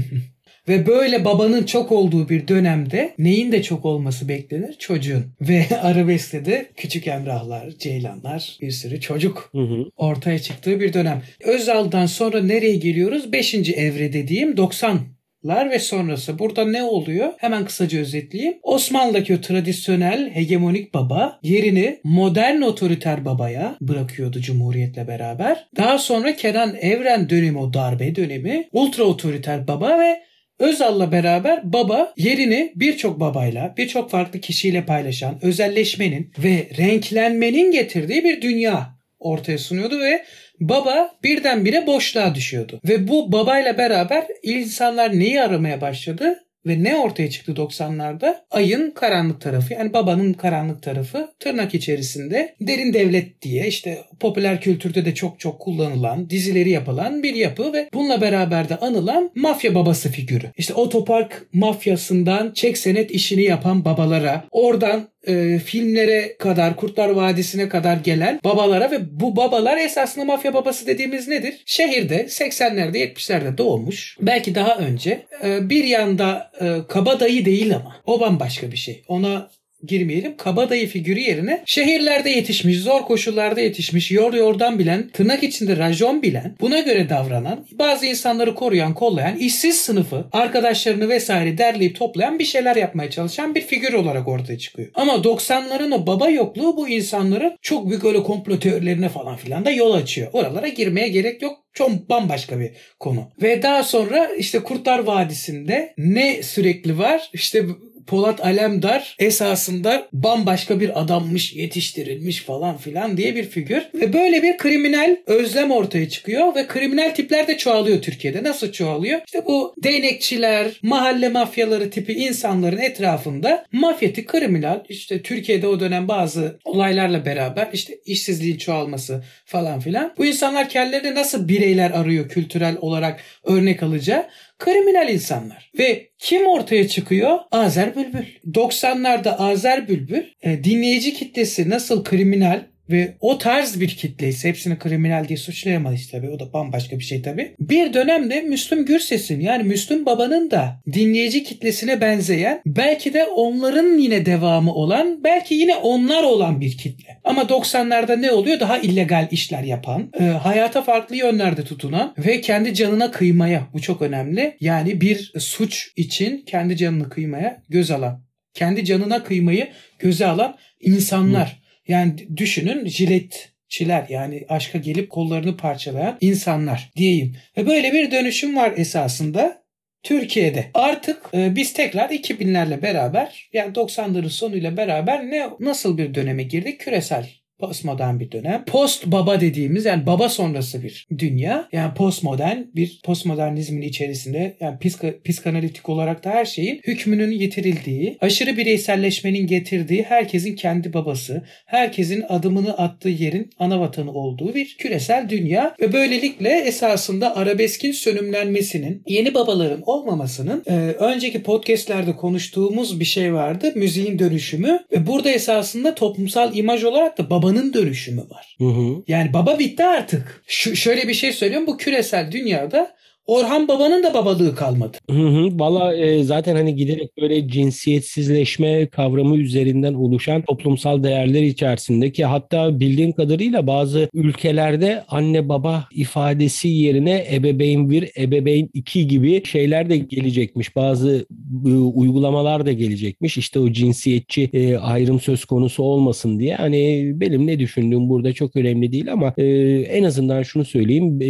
Ve 0.68 0.86
böyle 0.86 1.24
babanın 1.24 1.62
çok 1.64 1.92
olduğu 1.92 2.28
bir 2.28 2.48
dönemde 2.48 3.14
neyin 3.18 3.52
de 3.52 3.62
çok 3.62 3.84
olması 3.84 4.28
beklenir? 4.28 4.74
Çocuğun. 4.78 5.24
Ve 5.40 5.66
arabeskte 5.82 6.44
de 6.44 6.66
küçük 6.76 7.06
emrahlar, 7.06 7.70
ceylanlar, 7.78 8.58
bir 8.60 8.70
sürü 8.70 9.00
çocuk 9.00 9.48
hı 9.52 9.58
hı. 9.58 9.90
ortaya 9.96 10.38
çıktığı 10.38 10.80
bir 10.80 10.92
dönem. 10.92 11.22
Özal'dan 11.44 12.06
sonra 12.06 12.42
nereye 12.42 12.76
geliyoruz? 12.76 13.32
Beşinci 13.32 13.72
evre 13.72 14.12
dediğim 14.12 14.56
90 14.56 14.98
lar 15.46 15.70
ve 15.70 15.78
sonrası. 15.78 16.38
Burada 16.38 16.64
ne 16.64 16.82
oluyor? 16.82 17.32
Hemen 17.38 17.64
kısaca 17.64 17.98
özetleyeyim. 17.98 18.54
Osmanlı'daki 18.62 19.34
o 19.34 19.40
tradisyonel 19.40 20.30
hegemonik 20.30 20.94
baba 20.94 21.38
yerini 21.42 22.00
modern 22.04 22.60
otoriter 22.60 23.24
babaya 23.24 23.76
bırakıyordu 23.80 24.40
Cumhuriyet'le 24.40 25.08
beraber. 25.08 25.66
Daha 25.76 25.98
sonra 25.98 26.36
Kenan 26.36 26.76
Evren 26.80 27.28
dönemi 27.30 27.58
o 27.58 27.72
darbe 27.74 28.16
dönemi 28.16 28.68
ultra 28.72 29.04
otoriter 29.04 29.68
baba 29.68 29.98
ve 29.98 30.22
Özal'la 30.58 31.12
beraber 31.12 31.72
baba 31.72 32.12
yerini 32.16 32.72
birçok 32.76 33.20
babayla, 33.20 33.74
birçok 33.76 34.10
farklı 34.10 34.40
kişiyle 34.40 34.84
paylaşan 34.84 35.38
özelleşmenin 35.42 36.32
ve 36.38 36.68
renklenmenin 36.78 37.72
getirdiği 37.72 38.24
bir 38.24 38.42
dünya 38.42 38.94
ortaya 39.18 39.58
sunuyordu 39.58 40.00
ve 40.00 40.24
baba 40.61 41.11
birdenbire 41.25 41.87
boşluğa 41.87 42.34
düşüyordu. 42.34 42.80
Ve 42.88 43.08
bu 43.08 43.32
babayla 43.32 43.78
beraber 43.78 44.26
insanlar 44.42 45.18
neyi 45.18 45.42
aramaya 45.42 45.80
başladı? 45.80 46.44
Ve 46.66 46.84
ne 46.84 46.96
ortaya 46.96 47.30
çıktı 47.30 47.52
90'larda? 47.52 48.37
Ayın 48.50 48.90
karanlık 48.90 49.40
tarafı 49.40 49.75
yani 49.75 49.92
babanın 49.92 50.32
karanlık 50.32 50.82
tarafı 50.82 51.28
tırnak 51.40 51.75
içerisinde 51.75 52.54
derin 52.61 52.92
devlet 52.92 53.42
diye 53.42 53.66
işte 53.66 53.99
popüler 54.20 54.61
kültürde 54.61 55.04
de 55.04 55.14
çok 55.14 55.40
çok 55.40 55.61
kullanılan 55.61 56.30
dizileri 56.30 56.70
yapılan 56.70 57.23
bir 57.23 57.34
yapı 57.34 57.73
ve 57.73 57.88
bununla 57.94 58.20
beraber 58.20 58.68
de 58.68 58.76
anılan 58.76 59.30
mafya 59.34 59.75
babası 59.75 60.08
figürü. 60.08 60.50
İşte 60.56 60.75
otopark 60.75 61.46
mafyasından 61.52 62.52
çek 62.52 62.78
senet 62.78 63.11
işini 63.11 63.42
yapan 63.42 63.84
babalara 63.84 64.44
oradan 64.50 65.08
e, 65.26 65.59
filmlere 65.59 66.37
kadar, 66.38 66.76
Kurtlar 66.76 67.09
Vadisi'ne 67.09 67.69
kadar 67.69 67.97
gelen 67.97 68.40
babalara 68.45 68.90
ve 68.90 69.21
bu 69.21 69.37
babalar 69.37 69.76
esasında 69.76 70.25
mafya 70.25 70.54
babası 70.54 70.87
dediğimiz 70.87 71.28
nedir? 71.28 71.62
Şehirde 71.66 72.25
80'lerde 72.25 72.97
70'lerde 72.97 73.59
doğmuş. 73.59 74.16
Belki 74.21 74.54
daha 74.54 74.76
önce 74.76 75.26
e, 75.45 75.69
bir 75.71 75.85
yanda 75.85 76.50
e, 76.61 76.87
kabadayı 76.88 77.45
değil 77.45 77.75
ama 77.75 77.97
o 78.07 78.21
bambaşka 78.21 78.73
bir 78.73 78.76
şey. 78.76 79.02
Ona 79.09 79.49
girmeyelim. 79.86 80.36
Kabadayı 80.36 80.88
figürü 80.88 81.20
yerine 81.20 81.62
şehirlerde 81.66 82.30
yetişmiş, 82.30 82.78
zor 82.78 83.00
koşullarda 83.00 83.60
yetişmiş, 83.60 84.10
yor 84.10 84.34
yordan 84.34 84.78
bilen, 84.78 85.08
tırnak 85.08 85.42
içinde 85.42 85.76
rajon 85.76 86.22
bilen, 86.22 86.56
buna 86.60 86.80
göre 86.80 87.08
davranan, 87.08 87.66
bazı 87.72 88.06
insanları 88.06 88.54
koruyan, 88.54 88.94
kollayan, 88.94 89.36
işsiz 89.36 89.76
sınıfı, 89.76 90.24
arkadaşlarını 90.32 91.08
vesaire 91.08 91.58
derleyip 91.58 91.96
toplayan 91.96 92.38
bir 92.38 92.44
şeyler 92.44 92.76
yapmaya 92.76 93.10
çalışan 93.10 93.54
bir 93.54 93.60
figür 93.60 93.92
olarak 93.92 94.28
ortaya 94.28 94.58
çıkıyor. 94.58 94.88
Ama 94.94 95.12
90'ların 95.12 95.94
o 95.94 96.06
baba 96.06 96.28
yokluğu 96.28 96.76
bu 96.76 96.88
insanların 96.88 97.56
çok 97.62 97.90
büyük 97.90 98.04
öyle 98.04 98.22
komplo 98.22 98.58
teorilerine 98.58 99.08
falan 99.08 99.36
filan 99.36 99.64
da 99.64 99.70
yol 99.70 99.94
açıyor. 99.94 100.28
Oralara 100.32 100.68
girmeye 100.68 101.08
gerek 101.08 101.42
yok. 101.42 101.64
Çok 101.72 102.10
bambaşka 102.10 102.60
bir 102.60 102.70
konu. 103.00 103.30
Ve 103.42 103.62
daha 103.62 103.82
sonra 103.82 104.30
işte 104.38 104.58
Kurtlar 104.58 104.98
Vadisi'nde 104.98 105.94
ne 105.98 106.42
sürekli 106.42 106.98
var? 106.98 107.30
İşte 107.32 107.64
Polat 108.06 108.44
Alemdar 108.44 109.16
esasında 109.18 110.08
bambaşka 110.12 110.80
bir 110.80 111.00
adammış, 111.00 111.52
yetiştirilmiş 111.52 112.40
falan 112.40 112.76
filan 112.76 113.16
diye 113.16 113.34
bir 113.37 113.44
figür. 113.44 113.82
Ve 113.94 114.12
böyle 114.12 114.42
bir 114.42 114.56
kriminal 114.56 115.16
özlem 115.26 115.70
ortaya 115.70 116.08
çıkıyor 116.08 116.54
ve 116.54 116.66
kriminal 116.66 117.11
tipler 117.14 117.46
de 117.46 117.56
çoğalıyor 117.56 118.02
Türkiye'de. 118.02 118.42
Nasıl 118.42 118.73
çoğalıyor? 118.73 119.20
İşte 119.26 119.44
bu 119.46 119.75
değnekçiler, 119.84 120.70
mahalle 120.82 121.28
mafyaları 121.28 121.90
tipi 121.90 122.12
insanların 122.12 122.78
etrafında 122.78 123.66
mafyatik 123.73 124.28
kriminal 124.28 124.84
işte 124.88 125.23
Türkiye'de 125.23 125.66
o 125.66 125.80
dönem 125.80 126.08
bazı 126.08 126.58
olaylarla 126.64 127.26
beraber 127.26 127.68
işte 127.73 127.99
işsizliğin 128.06 128.56
çoğalması 128.56 129.25
falan 129.44 129.80
filan. 129.80 130.14
Bu 130.18 130.26
insanlar 130.26 130.68
kendilerini 130.68 131.14
nasıl 131.14 131.49
bireyler 131.49 131.90
arıyor 131.90 132.28
kültürel 132.28 132.76
olarak 132.80 133.20
örnek 133.44 133.82
alacağı 133.82 134.26
kriminal 134.58 135.08
insanlar. 135.08 135.70
Ve 135.78 136.08
kim 136.18 136.46
ortaya 136.46 136.88
çıkıyor? 136.88 137.38
Azer 137.50 137.96
Bülbül. 137.96 138.25
90'larda 138.52 139.30
Azer 139.30 139.88
Bülbül 139.88 140.25
e, 140.42 140.64
dinleyici 140.64 141.14
kitlesi 141.14 141.70
nasıl 141.70 142.04
kriminal 142.04 142.74
ve 142.90 143.14
o 143.20 143.38
tarz 143.38 143.80
bir 143.80 143.88
kitle 143.88 144.32
hepsini 144.42 144.78
kriminal 144.78 145.28
diye 145.28 145.36
suçlayamayız 145.36 146.10
tabii. 146.10 146.30
O 146.30 146.40
da 146.40 146.52
bambaşka 146.52 146.98
bir 146.98 147.04
şey 147.04 147.22
tabii. 147.22 147.54
Bir 147.60 147.92
dönemde 147.94 148.40
Müslüm 148.40 148.84
Gürses'in 148.86 149.40
yani 149.40 149.62
Müslüm 149.62 150.06
Baba'nın 150.06 150.50
da 150.50 150.80
dinleyici 150.92 151.44
kitlesine 151.44 152.00
benzeyen 152.00 152.62
belki 152.66 153.14
de 153.14 153.24
onların 153.24 153.98
yine 153.98 154.26
devamı 154.26 154.74
olan 154.74 155.24
belki 155.24 155.54
yine 155.54 155.76
onlar 155.76 156.22
olan 156.22 156.60
bir 156.60 156.78
kitle. 156.78 157.20
Ama 157.24 157.42
90'larda 157.42 158.20
ne 158.20 158.32
oluyor? 158.32 158.60
Daha 158.60 158.78
illegal 158.78 159.28
işler 159.30 159.62
yapan, 159.62 160.10
e, 160.20 160.24
hayata 160.24 160.82
farklı 160.82 161.16
yönlerde 161.16 161.64
tutunan 161.64 162.14
ve 162.18 162.40
kendi 162.40 162.74
canına 162.74 163.10
kıymaya 163.10 163.66
bu 163.72 163.80
çok 163.80 164.02
önemli. 164.02 164.56
Yani 164.60 165.00
bir 165.00 165.32
suç 165.38 165.92
için 165.96 166.44
kendi 166.46 166.76
canını 166.76 167.08
kıymaya 167.08 167.62
göz 167.68 167.90
alan, 167.90 168.24
kendi 168.54 168.84
canına 168.84 169.24
kıymayı 169.24 169.68
göze 169.98 170.26
alan 170.26 170.56
insanlar. 170.80 171.48
Hı 171.60 171.63
yani 171.88 172.36
düşünün 172.36 172.86
jiletçiler 172.86 174.06
yani 174.08 174.44
aşka 174.48 174.78
gelip 174.78 175.10
kollarını 175.10 175.56
parçalayan 175.56 176.18
insanlar 176.20 176.90
diyeyim. 176.96 177.36
Ve 177.56 177.66
böyle 177.66 177.92
bir 177.92 178.10
dönüşüm 178.10 178.56
var 178.56 178.72
esasında. 178.76 179.64
Türkiye'de 180.02 180.70
artık 180.74 181.22
e, 181.34 181.56
biz 181.56 181.72
tekrar 181.72 182.10
2000'lerle 182.10 182.82
beraber 182.82 183.48
yani 183.52 183.72
90'ların 183.72 184.28
sonuyla 184.28 184.76
beraber 184.76 185.30
ne 185.30 185.48
nasıl 185.60 185.98
bir 185.98 186.14
döneme 186.14 186.42
girdik? 186.42 186.80
Küresel 186.80 187.43
postmodern 187.66 188.21
bir 188.21 188.33
dönem. 188.33 188.64
Post 188.64 189.06
baba 189.06 189.40
dediğimiz 189.40 189.85
yani 189.85 190.06
baba 190.06 190.28
sonrası 190.28 190.83
bir 190.83 191.06
dünya. 191.18 191.68
Yani 191.73 191.94
postmodern 191.94 192.59
bir 192.75 193.00
postmodernizmin 193.04 193.83
içerisinde 193.83 194.56
yani 194.61 194.78
psika, 194.78 195.14
psikanalitik 195.25 195.88
olarak 195.88 196.25
da 196.25 196.30
her 196.30 196.44
şeyin 196.44 196.80
hükmünün 196.87 197.30
yitirildiği, 197.30 198.18
aşırı 198.21 198.56
bireyselleşmenin 198.56 199.47
getirdiği 199.47 200.02
herkesin 200.02 200.56
kendi 200.56 200.92
babası, 200.92 201.42
herkesin 201.66 202.25
adımını 202.28 202.78
attığı 202.78 203.09
yerin 203.09 203.50
ana 203.59 203.80
vatanı 203.80 204.12
olduğu 204.12 204.54
bir 204.54 204.76
küresel 204.78 205.28
dünya 205.28 205.75
ve 205.80 205.92
böylelikle 205.92 206.50
esasında 206.50 207.37
arabeskin 207.37 207.92
sönümlenmesinin, 207.92 209.02
yeni 209.06 209.35
babaların 209.35 209.83
olmamasının 209.87 210.62
e, 210.66 210.73
önceki 210.99 211.42
podcastlerde 211.42 212.16
konuştuğumuz 212.16 213.00
bir 213.00 213.04
şey 213.04 213.35
vardı. 213.35 213.73
Müziğin 213.75 214.18
dönüşümü 214.18 214.80
ve 214.92 215.06
burada 215.06 215.30
esasında 215.30 215.94
toplumsal 215.94 216.56
imaj 216.56 216.85
olarak 216.85 217.18
da 217.18 217.30
babanın 217.30 217.53
babanın 217.54 217.73
dönüşümü 217.73 218.20
var. 218.20 218.56
Hı 218.58 218.64
hı. 218.64 219.02
Yani 219.08 219.32
baba 219.32 219.58
bitti 219.58 219.84
artık. 219.84 220.42
Şu, 220.46 220.76
şöyle 220.76 221.08
bir 221.08 221.14
şey 221.14 221.32
söylüyorum 221.32 221.66
bu 221.66 221.76
küresel 221.76 222.32
dünyada 222.32 222.96
Orhan 223.26 223.69
Baba'nın 223.69 224.02
da 224.02 224.14
babalığı 224.14 224.54
kalmadı. 224.54 224.97
Hı 225.11 225.16
hı. 225.16 225.59
Valla 225.59 225.97
e, 225.97 226.25
zaten 226.25 226.57
hani 226.57 226.76
giderek 226.76 227.11
böyle 227.21 227.49
cinsiyetsizleşme 227.49 228.87
kavramı 228.87 229.37
üzerinden 229.37 229.95
oluşan 229.95 230.43
toplumsal 230.43 231.02
değerler 231.02 231.43
içerisindeki 231.43 232.25
hatta 232.25 232.81
bildiğim 232.81 233.12
kadarıyla 233.12 233.66
bazı 233.66 234.09
ülkelerde 234.14 235.04
anne 235.09 235.49
baba 235.49 235.85
ifadesi 235.93 236.69
yerine 236.69 237.26
ebeveyn 237.33 237.90
bir, 237.90 238.11
ebeveyn 238.19 238.71
iki 238.75 239.09
gibi 239.09 239.45
şeyler 239.45 239.90
de 239.90 239.97
gelecekmiş. 239.97 240.76
Bazı 240.76 241.26
e, 241.66 241.69
uygulamalar 241.71 242.66
da 242.66 242.73
gelecekmiş. 242.73 243.38
İşte 243.38 243.59
o 243.59 243.73
cinsiyetçi 243.73 244.50
e, 244.52 244.76
ayrım 244.76 245.21
söz 245.21 245.45
konusu 245.45 245.83
olmasın 245.83 246.38
diye. 246.38 246.54
Hani 246.54 247.12
benim 247.14 247.47
ne 247.47 247.59
düşündüğüm 247.59 248.09
burada 248.09 248.33
çok 248.33 248.57
önemli 248.57 248.93
değil 248.93 249.12
ama 249.12 249.35
e, 249.38 249.45
en 249.81 250.04
azından 250.04 250.43
şunu 250.43 250.64
söyleyeyim. 250.64 251.23
E, 251.23 251.26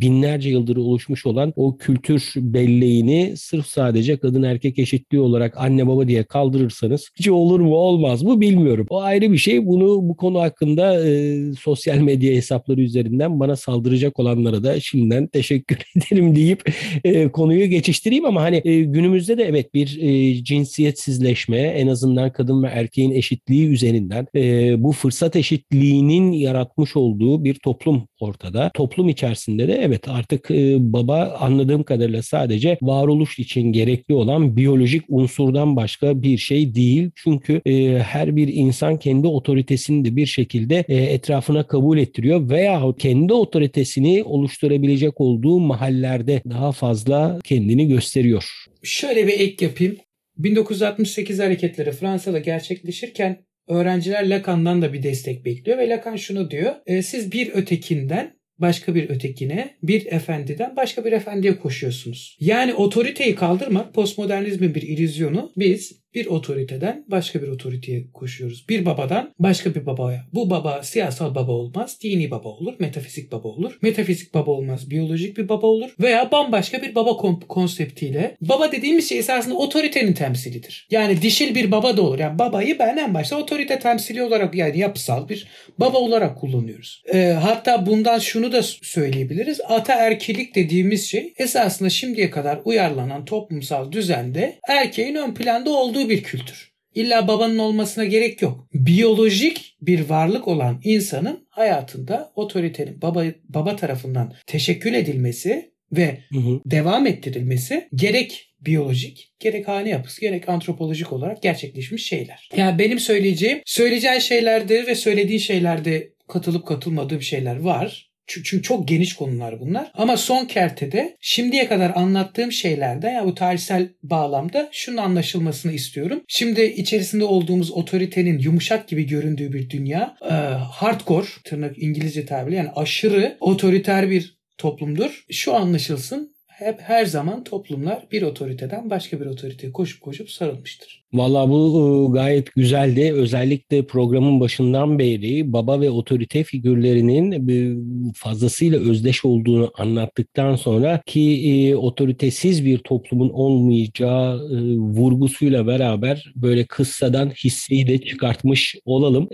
binlerce 0.00 0.50
yıldır 0.50 0.76
oluşmuş 0.76 1.26
olan 1.26 1.37
olan 1.38 1.52
o 1.56 1.76
kültür 1.78 2.32
belleğini 2.36 3.34
sırf 3.36 3.66
sadece 3.66 4.16
kadın 4.16 4.42
erkek 4.42 4.78
eşitliği 4.78 5.22
olarak 5.22 5.54
anne 5.56 5.86
baba 5.86 6.08
diye 6.08 6.24
kaldırırsanız 6.24 7.10
hiç 7.18 7.28
olur 7.28 7.60
mu 7.60 7.74
olmaz 7.74 8.22
mı 8.22 8.40
bilmiyorum. 8.40 8.86
O 8.90 9.00
ayrı 9.00 9.32
bir 9.32 9.38
şey. 9.38 9.66
Bunu 9.66 10.08
bu 10.08 10.16
konu 10.16 10.40
hakkında 10.40 11.06
e, 11.08 11.38
sosyal 11.60 11.98
medya 11.98 12.34
hesapları 12.34 12.80
üzerinden 12.80 13.40
bana 13.40 13.56
saldıracak 13.56 14.18
olanlara 14.18 14.62
da 14.62 14.80
şimdiden 14.80 15.26
teşekkür 15.26 15.78
ederim 15.96 16.36
deyip 16.36 16.72
e, 17.04 17.28
konuyu 17.28 17.66
geçiştireyim 17.66 18.24
ama 18.24 18.42
hani 18.42 18.62
e, 18.64 18.80
günümüzde 18.80 19.38
de 19.38 19.44
evet 19.44 19.74
bir 19.74 19.98
e, 20.00 20.44
cinsiyetsizleşme 20.44 21.58
en 21.58 21.86
azından 21.86 22.32
kadın 22.32 22.62
ve 22.62 22.66
erkeğin 22.66 23.10
eşitliği 23.10 23.68
üzerinden 23.68 24.26
e, 24.34 24.74
bu 24.82 24.92
fırsat 24.92 25.36
eşitliğinin 25.36 26.32
yaratmış 26.32 26.96
olduğu 26.96 27.44
bir 27.44 27.54
toplum 27.54 28.08
ortada. 28.20 28.70
Toplum 28.74 29.08
içerisinde 29.08 29.68
de 29.68 29.74
evet 29.82 30.08
artık 30.08 30.50
e, 30.50 30.76
baba 30.92 31.27
anladığım 31.30 31.82
kadarıyla 31.82 32.22
sadece 32.22 32.78
varoluş 32.82 33.38
için 33.38 33.72
gerekli 33.72 34.14
olan 34.14 34.56
biyolojik 34.56 35.02
unsurdan 35.08 35.76
başka 35.76 36.22
bir 36.22 36.38
şey 36.38 36.74
değil. 36.74 37.10
Çünkü 37.14 37.60
e, 37.66 37.98
her 37.98 38.36
bir 38.36 38.48
insan 38.48 38.98
kendi 38.98 39.26
otoritesini 39.26 40.04
de 40.04 40.16
bir 40.16 40.26
şekilde 40.26 40.84
e, 40.88 40.96
etrafına 40.96 41.66
kabul 41.66 41.98
ettiriyor 41.98 42.50
veya 42.50 42.82
kendi 42.98 43.32
otoritesini 43.32 44.22
oluşturabilecek 44.24 45.20
olduğu 45.20 45.60
mahallerde 45.60 46.42
daha 46.50 46.72
fazla 46.72 47.38
kendini 47.44 47.88
gösteriyor. 47.88 48.44
Şöyle 48.82 49.26
bir 49.26 49.40
ek 49.40 49.64
yapayım. 49.64 49.96
1968 50.36 51.38
hareketleri 51.38 51.92
Fransa'da 51.92 52.38
gerçekleşirken 52.38 53.44
öğrenciler 53.68 54.30
Lacan'dan 54.30 54.82
da 54.82 54.92
bir 54.92 55.02
destek 55.02 55.44
bekliyor 55.44 55.78
ve 55.78 55.88
Lacan 55.88 56.16
şunu 56.16 56.50
diyor. 56.50 56.74
E, 56.86 57.02
siz 57.02 57.32
bir 57.32 57.50
ötekinden 57.54 58.37
başka 58.58 58.94
bir 58.94 59.10
ötekine, 59.10 59.76
bir 59.82 60.06
efendiden 60.06 60.76
başka 60.76 61.04
bir 61.04 61.12
efendiye 61.12 61.58
koşuyorsunuz. 61.58 62.36
Yani 62.40 62.74
otoriteyi 62.74 63.34
kaldırmak 63.34 63.94
postmodernizmin 63.94 64.74
bir 64.74 64.82
illüzyonu. 64.82 65.52
Biz 65.56 66.00
bir 66.18 66.26
otoriteden 66.26 67.04
başka 67.08 67.42
bir 67.42 67.48
otoriteye 67.48 68.04
koşuyoruz. 68.14 68.64
Bir 68.68 68.86
babadan 68.86 69.34
başka 69.38 69.74
bir 69.74 69.86
babaya. 69.86 70.24
Bu 70.34 70.50
baba 70.50 70.82
siyasal 70.82 71.34
baba 71.34 71.52
olmaz, 71.52 71.98
dini 72.02 72.30
baba 72.30 72.48
olur, 72.48 72.74
metafizik 72.78 73.32
baba 73.32 73.48
olur. 73.48 73.78
Metafizik 73.82 74.34
baba 74.34 74.50
olmaz, 74.50 74.90
biyolojik 74.90 75.38
bir 75.38 75.48
baba 75.48 75.66
olur 75.66 75.90
veya 76.00 76.30
bambaşka 76.32 76.82
bir 76.82 76.94
baba 76.94 77.16
konseptiyle. 77.48 78.36
Baba 78.40 78.72
dediğimiz 78.72 79.08
şey 79.08 79.18
esasında 79.18 79.54
otoritenin 79.54 80.12
temsilidir. 80.12 80.88
Yani 80.90 81.22
dişil 81.22 81.54
bir 81.54 81.70
baba 81.70 81.96
da 81.96 82.02
olur. 82.02 82.18
Yani 82.18 82.38
babayı 82.38 82.78
ben 82.78 82.96
en 82.96 83.14
başta 83.14 83.36
otorite 83.36 83.78
temsili 83.78 84.22
olarak 84.22 84.54
yani 84.54 84.78
yapısal 84.78 85.28
bir 85.28 85.46
baba 85.78 85.98
olarak 85.98 86.38
kullanıyoruz. 86.38 87.02
E, 87.14 87.26
hatta 87.28 87.86
bundan 87.86 88.18
şunu 88.18 88.52
da 88.52 88.62
söyleyebiliriz. 88.62 89.60
Ataerkilik 89.68 90.54
dediğimiz 90.54 91.06
şey 91.06 91.34
esasında 91.36 91.90
şimdiye 91.90 92.30
kadar 92.30 92.60
uyarlanan 92.64 93.24
toplumsal 93.24 93.92
düzende 93.92 94.58
erkeğin 94.68 95.14
ön 95.14 95.34
planda 95.34 95.70
olduğu 95.70 96.07
bir 96.08 96.22
kültür. 96.22 96.72
İlla 96.94 97.28
babanın 97.28 97.58
olmasına 97.58 98.04
gerek 98.04 98.42
yok. 98.42 98.68
Biyolojik 98.74 99.76
bir 99.82 100.08
varlık 100.08 100.48
olan 100.48 100.80
insanın 100.84 101.46
hayatında 101.50 102.32
otoritenin 102.34 103.02
baba, 103.02 103.24
baba 103.48 103.76
tarafından 103.76 104.34
teşekkül 104.46 104.94
edilmesi 104.94 105.70
ve 105.92 106.18
hı 106.32 106.38
hı. 106.38 106.60
devam 106.66 107.06
ettirilmesi 107.06 107.88
gerek 107.94 108.54
biyolojik, 108.60 109.32
gerek 109.40 109.68
hane 109.68 109.88
yapısı, 109.88 110.20
gerek 110.20 110.48
antropolojik 110.48 111.12
olarak 111.12 111.42
gerçekleşmiş 111.42 112.06
şeyler. 112.06 112.48
Yani 112.56 112.78
benim 112.78 112.98
söyleyeceğim, 112.98 113.60
söyleyeceğin 113.64 114.18
şeylerde 114.18 114.86
ve 114.86 114.94
söylediğin 114.94 115.38
şeylerde 115.38 116.12
katılıp 116.28 116.66
katılmadığım 116.66 117.22
şeyler 117.22 117.56
var. 117.56 118.07
Çünkü 118.28 118.62
çok 118.62 118.88
geniş 118.88 119.14
konular 119.14 119.60
bunlar. 119.60 119.90
Ama 119.94 120.16
son 120.16 120.44
kertede 120.44 121.16
şimdiye 121.20 121.68
kadar 121.68 121.92
anlattığım 121.94 122.52
şeylerde 122.52 123.06
ya 123.06 123.12
yani 123.12 123.26
bu 123.26 123.34
tarihsel 123.34 123.88
bağlamda 124.02 124.68
şunun 124.72 124.96
anlaşılmasını 124.96 125.72
istiyorum. 125.72 126.22
Şimdi 126.28 126.62
içerisinde 126.62 127.24
olduğumuz 127.24 127.70
otoritenin 127.70 128.38
yumuşak 128.38 128.88
gibi 128.88 129.06
göründüğü 129.06 129.52
bir 129.52 129.70
dünya 129.70 130.16
e, 130.22 130.34
hardcore 130.72 131.26
tırnak 131.44 131.82
İngilizce 131.82 132.26
tabiri 132.26 132.54
yani 132.54 132.70
aşırı 132.76 133.36
otoriter 133.40 134.10
bir 134.10 134.38
toplumdur. 134.58 135.24
Şu 135.30 135.54
anlaşılsın 135.54 136.34
hep 136.46 136.80
her 136.80 137.06
zaman 137.06 137.44
toplumlar 137.44 138.06
bir 138.12 138.22
otoriteden 138.22 138.90
başka 138.90 139.20
bir 139.20 139.26
otoriteye 139.26 139.72
koşup 139.72 140.00
koşup 140.00 140.30
sarılmıştır. 140.30 141.04
Valla 141.12 141.50
bu 141.50 142.08
e, 142.10 142.12
gayet 142.12 142.54
güzeldi. 142.54 143.12
Özellikle 143.12 143.86
programın 143.86 144.40
başından 144.40 144.98
beri 144.98 145.52
baba 145.52 145.80
ve 145.80 145.90
otorite 145.90 146.44
figürlerinin 146.44 148.12
fazlasıyla 148.14 148.78
özdeş 148.78 149.24
olduğunu 149.24 149.72
anlattıktan 149.78 150.56
sonra 150.56 151.00
ki 151.06 151.20
e, 151.52 151.76
otoritesiz 151.76 152.64
bir 152.64 152.78
toplumun 152.78 153.30
olmayacağı 153.30 154.50
vurgusuyla 154.78 155.66
beraber 155.66 156.32
böyle 156.36 156.64
kıssadan 156.64 157.30
hisseyi 157.30 157.86
de 157.86 157.98
çıkartmış 157.98 158.76
olalım. 158.84 159.28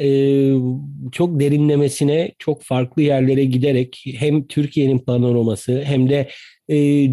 Çok 1.12 1.40
derinlemesine 1.40 2.32
çok 2.38 2.62
farklı 2.62 3.02
yerlere 3.02 3.44
giderek 3.44 4.04
hem 4.18 4.46
Türkiye'nin 4.46 4.98
panoraması 4.98 5.82
hem 5.84 6.10
de 6.10 6.28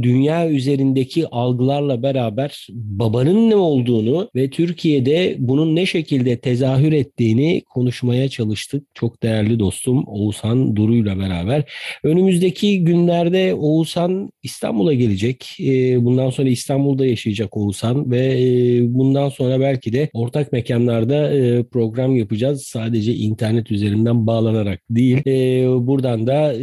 dünya 0.04 0.50
üzerindeki 0.50 1.28
algılarla 1.28 2.04
beraber 2.04 2.68
babanın 2.70 3.50
ne 3.50 3.56
olduğunu 3.56 4.30
ve 4.36 4.50
Türkiye'de 4.52 5.36
bunun 5.40 5.76
ne 5.76 5.86
şekilde 5.86 6.40
tezahür 6.40 6.92
ettiğini 6.92 7.62
konuşmaya 7.62 8.30
çalıştık. 8.30 8.84
Çok 8.94 9.24
değerli 9.24 9.60
dostum 9.60 10.04
Oğuzhan 10.08 10.76
Duru'yla 10.76 11.20
beraber. 11.20 11.64
Önümüzdeki 12.04 12.84
günlerde 12.84 13.54
Oğuzhan 13.54 14.32
İstanbul'a 14.44 14.94
gelecek. 14.94 15.58
Ee, 15.60 16.06
bundan 16.06 16.30
sonra 16.30 16.50
İstanbul'da 16.50 17.06
yaşayacak 17.06 17.58
Oğuzhan 17.58 18.12
ve 18.12 18.42
e, 18.42 18.82
bundan 18.94 19.30
sonra 19.30 19.60
belki 19.60 19.94
de 19.94 20.10
ortak 20.14 20.52
mekanlarda 20.52 21.34
e, 21.34 21.64
program 21.64 22.16
yapacağız. 22.16 22.64
Sadece 22.64 23.14
internet 23.14 23.72
üzerinden 23.72 24.28
bağlanarak 24.28 24.82
değil. 24.90 25.28
E, 25.28 25.66
buradan 25.88 26.28
da 26.28 26.54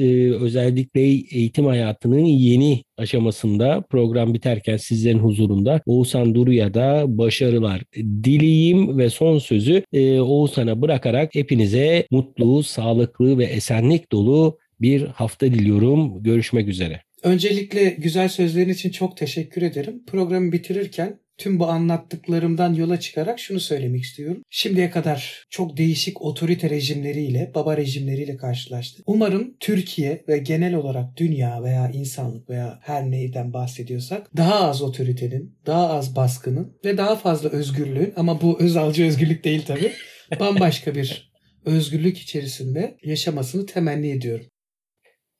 özellikle 0.40 1.01
eğitim 1.38 1.66
hayatının 1.66 2.24
yeni 2.24 2.83
aşamasında 2.98 3.84
program 3.90 4.34
biterken 4.34 4.76
sizlerin 4.76 5.18
huzurunda 5.18 5.80
Oğuzhan 5.87 6.34
Duru'ya 6.34 6.74
da 6.74 7.04
başarılar 7.08 7.82
dileyim 7.96 8.98
ve 8.98 9.11
son 9.11 9.38
sözü 9.38 9.82
Oğuzhan'a 10.20 10.82
bırakarak 10.82 11.34
hepinize 11.34 12.06
mutlu, 12.11 12.62
sağlıklı 12.62 13.38
ve 13.38 13.44
esenlik 13.44 14.12
dolu 14.12 14.58
bir 14.80 15.02
hafta 15.02 15.46
diliyorum. 15.46 16.22
Görüşmek 16.22 16.68
üzere. 16.68 17.02
Öncelikle 17.22 17.96
güzel 17.98 18.28
sözlerin 18.28 18.70
için 18.70 18.90
çok 18.90 19.16
teşekkür 19.16 19.62
ederim. 19.62 20.02
Programı 20.06 20.52
bitirirken 20.52 21.18
tüm 21.38 21.59
bu 21.59 21.66
anlattıklarımdan 21.66 22.74
yola 22.74 23.01
çıkarak 23.01 23.38
şunu 23.40 23.61
söylemek 23.61 24.03
istiyorum. 24.03 24.42
Şimdiye 24.51 24.90
kadar 24.90 25.46
çok 25.51 25.77
değişik 25.77 26.22
otorite 26.22 26.70
rejimleriyle, 26.70 27.53
baba 27.55 27.77
rejimleriyle 27.77 28.37
karşılaştık. 28.37 29.05
Umarım 29.07 29.57
Türkiye 29.61 30.24
ve 30.29 30.38
genel 30.38 30.74
olarak 30.74 31.16
dünya 31.16 31.62
veya 31.62 31.90
insanlık 31.90 32.51
veya 32.51 32.79
her 32.83 33.11
neyden 33.11 33.53
bahsediyorsak 33.53 34.37
daha 34.37 34.55
az 34.55 34.83
otoritenin, 34.83 35.59
daha 35.66 35.88
az 35.88 36.16
baskının 36.16 36.79
ve 36.85 36.98
daha 36.98 37.16
fazla 37.16 37.48
özgürlüğün 37.48 38.12
ama 38.16 38.40
bu 38.40 38.61
özalcı 38.61 39.07
özgürlük 39.07 39.44
değil 39.44 39.62
tabii. 39.66 39.92
Bambaşka 40.40 40.94
bir 40.94 41.33
özgürlük 41.64 42.18
içerisinde 42.18 42.96
yaşamasını 43.03 43.66
temenni 43.66 44.11
ediyorum. 44.11 44.46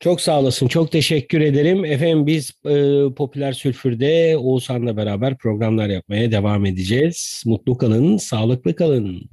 Çok 0.01 0.21
sağ 0.21 0.41
olasın. 0.41 0.69
Çok 0.69 0.93
teşekkür 0.93 1.41
ederim. 1.41 1.85
Efendim 1.85 2.27
biz 2.27 2.53
e, 2.65 3.15
Popüler 3.15 3.53
Sülfür'de 3.53 4.37
Oğuzhan'la 4.39 4.97
beraber 4.97 5.39
programlar 5.39 5.89
yapmaya 5.89 6.33
devam 6.33 6.67
edeceğiz. 6.67 7.43
Mutlu 7.47 7.79
kalın, 7.79 8.17
sağlıklı 8.17 8.77
kalın. 8.77 9.29